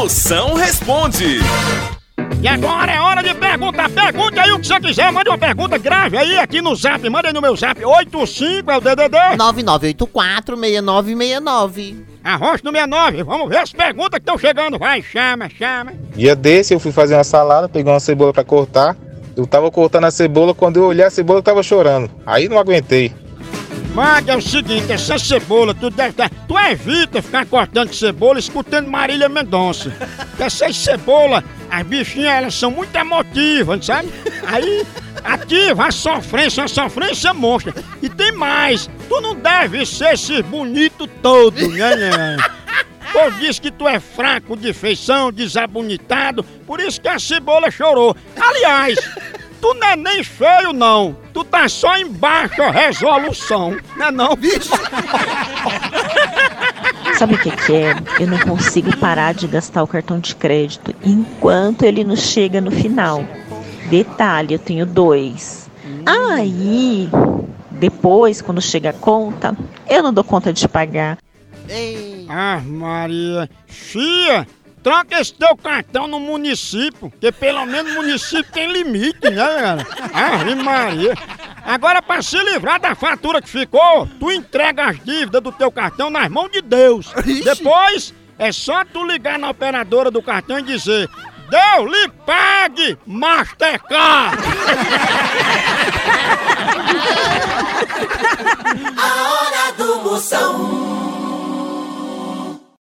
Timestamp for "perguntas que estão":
13.74-14.38